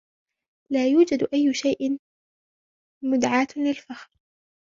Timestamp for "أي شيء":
1.33-1.97